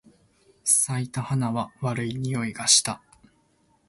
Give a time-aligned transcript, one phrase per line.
[0.65, 3.03] 咲いた花は悪い匂いがした。